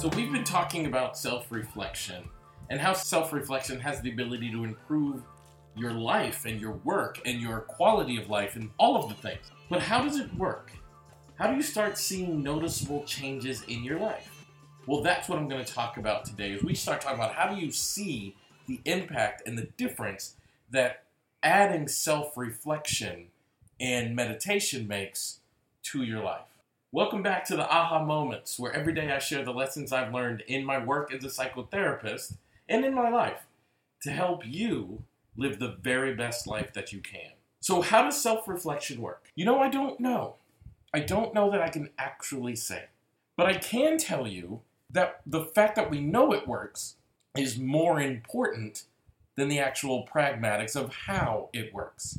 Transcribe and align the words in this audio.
So, 0.00 0.08
we've 0.16 0.32
been 0.32 0.44
talking 0.44 0.86
about 0.86 1.18
self 1.18 1.52
reflection 1.52 2.26
and 2.70 2.80
how 2.80 2.94
self 2.94 3.34
reflection 3.34 3.78
has 3.80 4.00
the 4.00 4.10
ability 4.10 4.50
to 4.50 4.64
improve 4.64 5.22
your 5.76 5.92
life 5.92 6.46
and 6.46 6.58
your 6.58 6.72
work 6.84 7.20
and 7.26 7.38
your 7.38 7.60
quality 7.60 8.16
of 8.16 8.30
life 8.30 8.56
and 8.56 8.70
all 8.78 8.96
of 8.96 9.10
the 9.10 9.14
things. 9.14 9.50
But 9.68 9.82
how 9.82 10.02
does 10.02 10.18
it 10.18 10.32
work? 10.36 10.72
How 11.34 11.48
do 11.48 11.54
you 11.54 11.62
start 11.62 11.98
seeing 11.98 12.42
noticeable 12.42 13.04
changes 13.04 13.62
in 13.68 13.84
your 13.84 14.00
life? 14.00 14.46
Well, 14.86 15.02
that's 15.02 15.28
what 15.28 15.38
I'm 15.38 15.50
going 15.50 15.62
to 15.62 15.70
talk 15.70 15.98
about 15.98 16.24
today. 16.24 16.54
As 16.54 16.62
we 16.62 16.74
start 16.74 17.02
talking 17.02 17.18
about 17.18 17.34
how 17.34 17.54
do 17.54 17.60
you 17.60 17.70
see 17.70 18.36
the 18.66 18.80
impact 18.86 19.46
and 19.46 19.58
the 19.58 19.68
difference 19.76 20.36
that 20.70 21.04
adding 21.42 21.88
self 21.88 22.38
reflection 22.38 23.26
and 23.78 24.16
meditation 24.16 24.88
makes 24.88 25.40
to 25.82 26.02
your 26.04 26.24
life. 26.24 26.49
Welcome 26.92 27.22
back 27.22 27.44
to 27.44 27.56
the 27.56 27.70
Aha 27.70 28.04
Moments, 28.04 28.58
where 28.58 28.72
every 28.72 28.92
day 28.92 29.12
I 29.12 29.20
share 29.20 29.44
the 29.44 29.52
lessons 29.52 29.92
I've 29.92 30.12
learned 30.12 30.42
in 30.48 30.64
my 30.64 30.84
work 30.84 31.14
as 31.14 31.22
a 31.22 31.28
psychotherapist 31.28 32.34
and 32.68 32.84
in 32.84 32.92
my 32.92 33.08
life 33.08 33.46
to 34.02 34.10
help 34.10 34.42
you 34.44 35.04
live 35.36 35.60
the 35.60 35.76
very 35.80 36.16
best 36.16 36.48
life 36.48 36.72
that 36.72 36.92
you 36.92 36.98
can. 36.98 37.30
So, 37.60 37.80
how 37.80 38.02
does 38.02 38.20
self 38.20 38.48
reflection 38.48 39.00
work? 39.00 39.30
You 39.36 39.44
know, 39.44 39.60
I 39.60 39.68
don't 39.68 40.00
know. 40.00 40.34
I 40.92 40.98
don't 40.98 41.32
know 41.32 41.48
that 41.52 41.62
I 41.62 41.68
can 41.68 41.90
actually 41.96 42.56
say. 42.56 42.86
But 43.36 43.46
I 43.46 43.54
can 43.54 43.96
tell 43.96 44.26
you 44.26 44.62
that 44.90 45.20
the 45.24 45.44
fact 45.44 45.76
that 45.76 45.92
we 45.92 46.00
know 46.00 46.32
it 46.32 46.48
works 46.48 46.96
is 47.36 47.56
more 47.56 48.00
important 48.00 48.82
than 49.36 49.46
the 49.46 49.60
actual 49.60 50.08
pragmatics 50.12 50.74
of 50.74 50.92
how 51.06 51.50
it 51.52 51.72
works. 51.72 52.18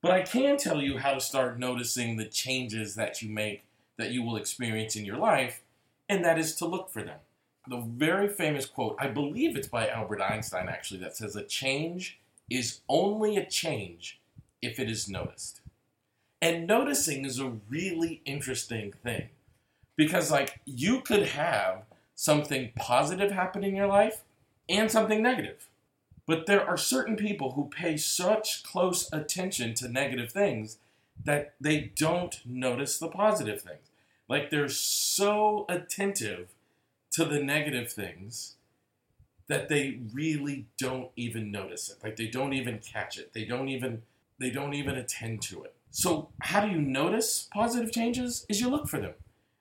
But 0.00 0.12
I 0.12 0.22
can 0.22 0.58
tell 0.58 0.80
you 0.80 0.98
how 0.98 1.14
to 1.14 1.20
start 1.20 1.58
noticing 1.58 2.16
the 2.16 2.26
changes 2.26 2.94
that 2.94 3.20
you 3.20 3.28
make 3.28 3.64
that 3.98 4.10
you 4.10 4.22
will 4.22 4.36
experience 4.36 4.96
in 4.96 5.04
your 5.04 5.18
life, 5.18 5.62
and 6.08 6.24
that 6.24 6.38
is 6.38 6.54
to 6.56 6.66
look 6.66 6.90
for 6.90 7.02
them. 7.02 7.18
The 7.68 7.80
very 7.80 8.28
famous 8.28 8.66
quote, 8.66 8.96
I 8.98 9.08
believe 9.08 9.56
it's 9.56 9.68
by 9.68 9.88
Albert 9.88 10.20
Einstein 10.20 10.68
actually, 10.68 11.00
that 11.00 11.16
says, 11.16 11.36
A 11.36 11.44
change 11.44 12.18
is 12.50 12.80
only 12.88 13.36
a 13.36 13.46
change 13.46 14.20
if 14.60 14.78
it 14.78 14.90
is 14.90 15.08
noticed. 15.08 15.60
And 16.40 16.66
noticing 16.66 17.24
is 17.24 17.38
a 17.38 17.52
really 17.68 18.20
interesting 18.24 18.92
thing 18.92 19.28
because, 19.96 20.30
like, 20.30 20.60
you 20.64 21.00
could 21.00 21.28
have 21.28 21.84
something 22.14 22.72
positive 22.76 23.30
happen 23.30 23.62
in 23.62 23.76
your 23.76 23.86
life 23.86 24.22
and 24.68 24.90
something 24.90 25.22
negative. 25.22 25.68
But 26.26 26.46
there 26.46 26.66
are 26.66 26.76
certain 26.76 27.16
people 27.16 27.52
who 27.52 27.68
pay 27.68 27.96
such 27.96 28.62
close 28.64 29.08
attention 29.12 29.74
to 29.74 29.88
negative 29.88 30.32
things 30.32 30.78
that 31.24 31.54
they 31.60 31.92
don't 31.96 32.40
notice 32.44 32.98
the 32.98 33.08
positive 33.08 33.62
things. 33.62 33.90
Like 34.28 34.50
they're 34.50 34.68
so 34.68 35.66
attentive 35.68 36.48
to 37.12 37.24
the 37.24 37.42
negative 37.42 37.92
things 37.92 38.56
that 39.48 39.68
they 39.68 40.00
really 40.12 40.66
don't 40.78 41.10
even 41.16 41.50
notice 41.50 41.90
it. 41.90 41.98
Like 42.02 42.16
they 42.16 42.26
don't 42.26 42.52
even 42.54 42.78
catch 42.78 43.18
it. 43.18 43.32
They 43.34 43.44
don't 43.44 43.68
even 43.68 44.02
they 44.38 44.50
don't 44.50 44.74
even 44.74 44.96
attend 44.96 45.42
to 45.42 45.62
it. 45.62 45.74
So 45.90 46.30
how 46.40 46.64
do 46.64 46.72
you 46.72 46.80
notice 46.80 47.48
positive 47.52 47.92
changes? 47.92 48.46
Is 48.48 48.60
you 48.60 48.70
look 48.70 48.88
for 48.88 48.98
them. 48.98 49.12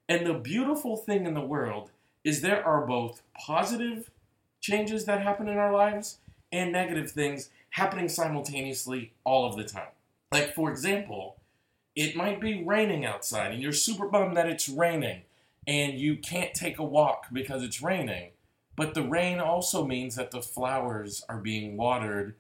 And 0.08 0.26
the 0.26 0.34
beautiful 0.34 0.98
thing 0.98 1.26
in 1.26 1.34
the 1.34 1.42
world 1.42 1.92
is 2.24 2.42
there 2.42 2.66
are 2.66 2.86
both 2.86 3.22
positive 3.38 4.10
changes 4.62 5.06
that 5.06 5.22
happen 5.22 5.48
in 5.48 5.58
our 5.58 5.74
lives 5.74 6.20
and 6.52 6.72
negative 6.72 7.12
things 7.12 7.50
happening 7.72 8.08
simultaneously 8.08 9.14
all 9.24 9.46
of 9.46 9.56
the 9.56 9.64
time. 9.64 9.92
Like 10.32 10.54
for 10.56 10.72
example, 10.72 11.36
it 11.96 12.16
might 12.16 12.40
be 12.40 12.64
raining 12.64 13.06
outside 13.06 13.52
and 13.52 13.62
you're 13.62 13.72
super 13.72 14.08
bummed 14.08 14.38
that 14.38 14.50
it's 14.50 14.70
raining 14.70 15.24
and 15.68 15.94
you 15.94 16.18
can't 16.18 16.54
take 16.54 16.80
a 16.80 16.84
walk 16.84 17.28
because 17.32 17.64
it's 17.64 17.82
raining. 17.82 18.32
But 18.76 18.94
the 18.94 19.04
rain 19.04 19.40
also 19.40 19.86
means 19.86 20.16
that 20.16 20.32
the 20.32 20.42
flowers 20.42 21.24
are 21.30 21.38
being 21.38 21.78
watered 21.78 22.36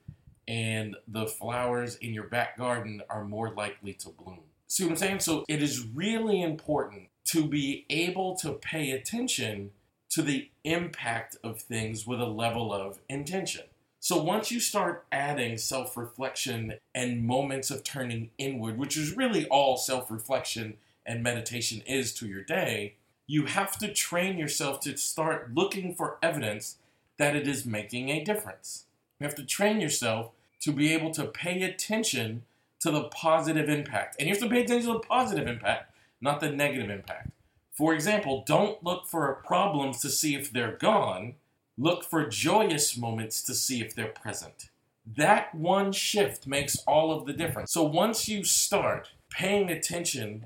and 0.48 0.96
the 1.08 1.28
flowers 1.28 1.96
in 1.96 2.14
your 2.14 2.24
back 2.28 2.58
garden 2.58 3.02
are 3.10 3.24
more 3.24 3.54
likely 3.54 3.94
to 3.94 4.10
bloom. 4.10 4.40
See 4.68 4.84
what 4.84 4.92
I'm 4.92 4.98
saying? 4.98 5.20
So 5.20 5.46
it 5.48 5.62
is 5.62 5.86
really 5.86 6.42
important 6.42 7.10
to 7.26 7.46
be 7.46 7.86
able 7.90 8.36
to 8.38 8.54
pay 8.54 8.92
attention 8.92 9.72
to 10.10 10.22
the 10.22 10.50
impact 10.64 11.38
of 11.44 11.62
things 11.62 12.08
with 12.08 12.20
a 12.20 12.26
level 12.26 12.74
of 12.74 13.00
intention. 13.10 13.64
So 14.04 14.20
once 14.20 14.52
you 14.52 14.60
start 14.60 15.06
adding 15.12 15.60
self 15.60 15.96
reflection 15.96 16.74
and 16.96 17.24
moments 17.24 17.70
of 17.70 17.84
turning 17.84 18.32
inward, 18.40 18.80
which 18.80 18.98
is 18.98 19.16
really 19.16 19.46
all 19.46 19.78
self 19.78 20.10
reflection 20.10 20.78
and 21.06 21.22
meditation 21.22 21.84
is 21.86 22.12
to 22.16 22.26
your 22.26 22.44
day, 22.44 22.96
you 23.28 23.46
have 23.46 23.78
to 23.78 23.94
train 23.94 24.40
yourself 24.40 24.80
to 24.82 24.98
start 24.98 25.54
looking 25.54 25.94
for 25.94 26.18
evidence 26.24 26.78
that 27.20 27.36
it 27.36 27.48
is 27.48 27.64
making 27.64 28.10
a 28.10 28.24
difference. 28.24 28.86
You 29.20 29.28
have 29.28 29.36
to 29.36 29.46
train 29.46 29.80
yourself 29.80 30.32
to 30.62 30.72
be 30.72 30.92
able 30.92 31.12
to 31.12 31.26
pay 31.26 31.62
attention 31.62 32.42
to 32.80 32.90
the 32.90 33.04
positive 33.04 33.70
impact. 33.70 34.16
And 34.18 34.28
you 34.28 34.34
have 34.34 34.42
to 34.42 34.50
pay 34.50 34.64
attention 34.64 34.88
to 34.88 34.94
the 34.94 35.08
positive 35.08 35.48
impact, 35.48 35.94
not 36.20 36.40
the 36.40 36.50
negative 36.50 36.90
impact. 36.90 37.30
For 37.72 37.94
example, 37.94 38.44
don't 38.48 38.84
look 38.84 39.06
for 39.06 39.32
problems 39.46 40.02
to 40.02 40.10
see 40.10 40.34
if 40.34 40.52
they're 40.52 40.76
gone 40.78 41.36
Look 41.82 42.04
for 42.04 42.28
joyous 42.28 42.96
moments 42.96 43.42
to 43.42 43.56
see 43.56 43.82
if 43.82 43.96
they're 43.96 44.06
present. 44.06 44.70
That 45.18 45.56
one 45.56 45.92
shift 45.92 46.46
makes 46.46 46.78
all 46.86 47.12
of 47.12 47.26
the 47.26 47.34
difference. 47.34 47.74
So 47.74 47.82
once 47.82 48.30
you 48.30 48.44
start 48.44 49.10
paying 49.32 49.72
attention 49.72 50.46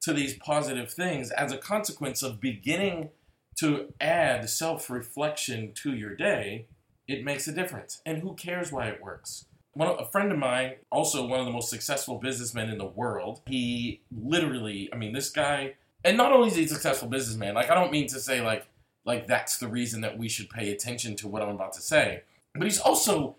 to 0.00 0.14
these 0.14 0.38
positive 0.38 0.90
things 0.90 1.30
as 1.32 1.52
a 1.52 1.58
consequence 1.58 2.22
of 2.22 2.40
beginning 2.40 3.10
to 3.58 3.92
add 4.00 4.48
self 4.48 4.88
reflection 4.88 5.72
to 5.82 5.94
your 5.94 6.16
day, 6.16 6.64
it 7.06 7.26
makes 7.26 7.46
a 7.46 7.52
difference. 7.52 8.00
And 8.06 8.22
who 8.22 8.32
cares 8.32 8.72
why 8.72 8.86
it 8.86 9.02
works? 9.02 9.44
One, 9.74 9.94
a 9.98 10.06
friend 10.06 10.32
of 10.32 10.38
mine, 10.38 10.76
also 10.90 11.26
one 11.26 11.40
of 11.40 11.44
the 11.44 11.52
most 11.52 11.68
successful 11.68 12.16
businessmen 12.16 12.70
in 12.70 12.78
the 12.78 12.86
world, 12.86 13.42
he 13.44 14.00
literally, 14.10 14.88
I 14.94 14.96
mean, 14.96 15.12
this 15.12 15.28
guy, 15.28 15.74
and 16.04 16.16
not 16.16 16.32
only 16.32 16.48
is 16.48 16.56
he 16.56 16.64
a 16.64 16.68
successful 16.68 17.10
businessman, 17.10 17.52
like, 17.52 17.70
I 17.70 17.74
don't 17.74 17.92
mean 17.92 18.06
to 18.06 18.18
say, 18.18 18.40
like, 18.40 18.66
like 19.04 19.26
that's 19.26 19.58
the 19.58 19.68
reason 19.68 20.00
that 20.02 20.18
we 20.18 20.28
should 20.28 20.50
pay 20.50 20.70
attention 20.70 21.16
to 21.16 21.28
what 21.28 21.42
I'm 21.42 21.48
about 21.48 21.72
to 21.74 21.80
say. 21.80 22.22
But 22.54 22.64
he's 22.64 22.80
also 22.80 23.36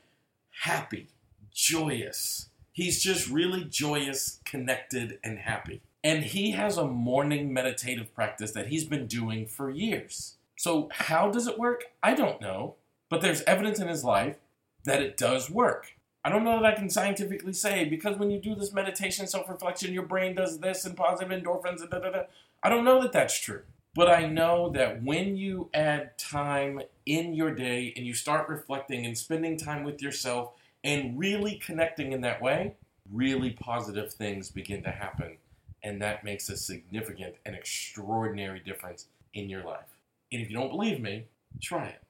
happy, 0.64 1.08
joyous. 1.54 2.50
He's 2.72 3.02
just 3.02 3.30
really 3.30 3.66
joyous, 3.66 4.40
connected, 4.46 5.20
and 5.24 5.40
happy. 5.40 5.82
And 6.04 6.24
he 6.24 6.52
has 6.52 6.78
a 6.78 6.88
morning 6.88 7.54
meditative 7.54 8.14
practice 8.16 8.52
that 8.52 8.68
he's 8.68 8.86
been 8.86 9.06
doing 9.06 9.46
for 9.46 9.70
years. 9.70 10.36
So, 10.58 10.90
how 10.92 11.30
does 11.30 11.48
it 11.48 11.60
work? 11.60 11.86
I 12.02 12.14
don't 12.14 12.42
know. 12.42 12.76
But 13.10 13.22
there's 13.22 13.42
evidence 13.42 13.80
in 13.80 13.90
his 13.90 14.04
life 14.04 14.38
that 14.86 15.02
it 15.02 15.18
does 15.18 15.50
work. 15.50 15.98
I 16.24 16.30
don't 16.30 16.44
know 16.44 16.62
that 16.62 16.66
I 16.66 16.76
can 16.76 16.90
scientifically 16.90 17.54
say 17.54 17.86
because 17.86 18.18
when 18.18 18.30
you 18.30 18.40
do 18.40 18.56
this 18.56 18.72
meditation, 18.72 19.28
self 19.28 19.50
reflection, 19.50 19.94
your 19.94 20.06
brain 20.06 20.36
does 20.36 20.60
this 20.60 20.86
and 20.86 20.96
positive 20.96 21.32
endorphins 21.32 21.82
and 21.82 21.90
da 21.90 22.00
da 22.00 22.12
da. 22.12 22.22
I 22.64 22.70
don't 22.70 22.86
know 22.86 23.02
that 23.02 23.12
that's 23.12 23.40
true. 23.40 23.64
But 23.94 24.10
I 24.10 24.26
know 24.26 24.70
that 24.70 25.04
when 25.04 25.36
you 25.36 25.70
add 25.74 26.18
time 26.18 26.82
in 27.06 27.34
your 27.34 27.54
day 27.54 27.94
and 27.98 28.06
you 28.06 28.14
start 28.14 28.48
reflecting 28.48 29.06
and 29.06 29.18
spending 29.18 29.58
time 29.58 29.84
with 29.84 30.02
yourself 30.02 30.54
and 30.84 31.20
really 31.20 31.56
connecting 31.56 32.14
in 32.14 32.22
that 32.22 32.42
way, 32.42 32.76
really 33.12 33.52
positive 33.52 34.14
things 34.14 34.50
begin 34.50 34.82
to 34.84 34.92
happen. 34.92 35.38
And 35.84 36.02
that 36.02 36.24
makes 36.24 36.48
a 36.48 36.56
significant 36.56 37.36
and 37.46 37.54
extraordinary 37.54 38.60
difference 38.60 39.08
in 39.34 39.50
your 39.50 39.64
life. 39.64 39.98
And 40.32 40.42
if 40.42 40.50
you 40.50 40.56
don't 40.56 40.70
believe 40.70 41.02
me, 41.02 41.26
try 41.60 41.88
it. 41.88 42.02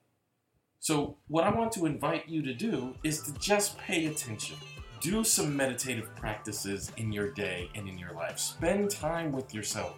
So, 0.79 1.17
what 1.27 1.43
I 1.43 1.51
want 1.51 1.71
to 1.73 1.85
invite 1.85 2.27
you 2.27 2.41
to 2.41 2.53
do 2.53 2.95
is 3.03 3.21
to 3.23 3.33
just 3.33 3.77
pay 3.77 4.07
attention. 4.07 4.57
Do 4.99 5.23
some 5.23 5.55
meditative 5.55 6.13
practices 6.15 6.91
in 6.97 7.11
your 7.11 7.31
day 7.31 7.69
and 7.75 7.87
in 7.87 7.97
your 7.97 8.13
life. 8.13 8.39
Spend 8.39 8.89
time 8.89 9.31
with 9.31 9.53
yourself 9.53 9.95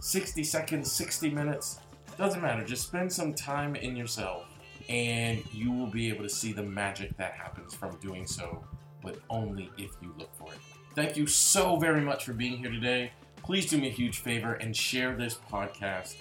60 0.00 0.44
seconds, 0.44 0.90
60 0.92 1.30
minutes, 1.30 1.80
doesn't 2.18 2.40
matter. 2.40 2.64
Just 2.64 2.86
spend 2.86 3.12
some 3.12 3.34
time 3.34 3.76
in 3.76 3.96
yourself 3.96 4.46
and 4.88 5.42
you 5.52 5.72
will 5.72 5.86
be 5.86 6.08
able 6.08 6.22
to 6.22 6.28
see 6.28 6.52
the 6.52 6.62
magic 6.62 7.16
that 7.16 7.32
happens 7.32 7.74
from 7.74 7.96
doing 7.96 8.26
so, 8.26 8.64
but 9.02 9.18
only 9.30 9.70
if 9.76 9.90
you 10.00 10.14
look 10.18 10.34
for 10.36 10.52
it. 10.52 10.58
Thank 10.94 11.16
you 11.16 11.26
so 11.26 11.76
very 11.76 12.00
much 12.00 12.24
for 12.24 12.32
being 12.32 12.58
here 12.58 12.70
today. 12.70 13.12
Please 13.42 13.66
do 13.66 13.78
me 13.78 13.88
a 13.88 13.90
huge 13.90 14.18
favor 14.18 14.54
and 14.54 14.74
share 14.74 15.14
this 15.14 15.38
podcast 15.50 16.16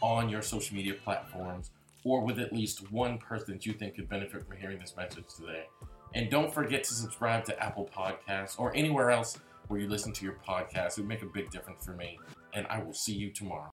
on 0.00 0.28
your 0.28 0.42
social 0.42 0.76
media 0.76 0.94
platforms 0.94 1.70
or 2.04 2.24
with 2.24 2.38
at 2.38 2.52
least 2.52 2.90
one 2.92 3.18
person 3.18 3.54
that 3.54 3.66
you 3.66 3.72
think 3.72 3.94
could 3.94 4.08
benefit 4.08 4.46
from 4.46 4.56
hearing 4.56 4.78
this 4.78 4.96
message 4.96 5.24
today. 5.36 5.64
And 6.14 6.30
don't 6.30 6.52
forget 6.52 6.84
to 6.84 6.94
subscribe 6.94 7.44
to 7.46 7.62
Apple 7.62 7.88
Podcasts 7.96 8.58
or 8.58 8.74
anywhere 8.76 9.10
else 9.10 9.38
where 9.68 9.80
you 9.80 9.88
listen 9.88 10.12
to 10.12 10.24
your 10.24 10.36
podcast. 10.46 10.98
It 10.98 10.98
would 10.98 11.08
make 11.08 11.22
a 11.22 11.26
big 11.26 11.50
difference 11.50 11.84
for 11.84 11.92
me 11.92 12.18
and 12.54 12.66
I 12.68 12.82
will 12.82 12.94
see 12.94 13.12
you 13.14 13.32
tomorrow. 13.32 13.70